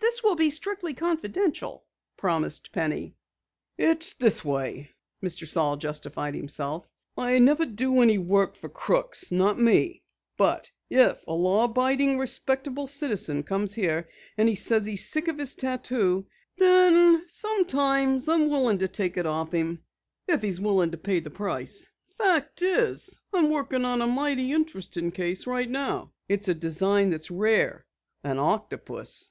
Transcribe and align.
"This 0.00 0.22
will 0.24 0.36
be 0.36 0.50
strictly 0.50 0.94
confidential," 0.94 1.84
promised 2.16 2.72
Penny. 2.72 3.14
"It's 3.76 4.14
this 4.14 4.42
way," 4.44 4.90
Mr. 5.22 5.46
Saal 5.46 5.76
justified 5.76 6.34
himself. 6.34 6.90
"I 7.16 7.38
never 7.38 7.66
do 7.66 8.00
any 8.00 8.16
work 8.16 8.56
for 8.56 8.68
crooks 8.70 9.30
not 9.30 9.60
me. 9.60 10.02
But 10.38 10.72
if 10.88 11.24
a 11.26 11.34
law 11.34 11.64
abiding, 11.64 12.18
respectable 12.18 12.86
citizen 12.86 13.42
comes 13.42 13.74
here 13.74 14.08
and 14.38 14.56
says 14.58 14.86
he's 14.86 15.06
sick 15.08 15.28
of 15.28 15.38
his 15.38 15.54
tattoo, 15.54 16.26
then 16.56 17.24
sometimes 17.28 18.28
I 18.30 18.38
take 18.86 19.18
it 19.18 19.26
off 19.26 19.50
for 19.50 19.56
him 19.58 19.82
if 20.26 20.40
he's 20.42 20.60
willing 20.60 20.90
to 20.92 20.96
pay 20.98 21.20
the 21.20 21.30
price. 21.30 21.90
Fact 22.16 22.62
is, 22.62 23.20
I'm 23.34 23.50
workin' 23.50 23.84
on 23.84 24.00
a 24.00 24.06
mighty 24.06 24.52
interesting 24.52 25.12
case 25.12 25.46
right 25.46 25.70
now. 25.70 26.12
It's 26.30 26.48
a 26.48 26.54
design 26.54 27.10
that's 27.10 27.30
rare 27.30 27.84
an 28.24 28.38
octopus." 28.38 29.30